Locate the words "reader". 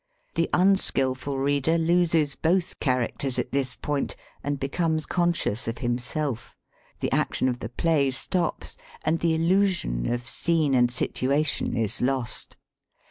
1.37-1.77